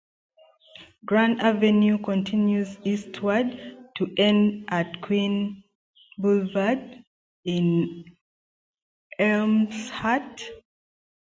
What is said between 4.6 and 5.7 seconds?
at Queens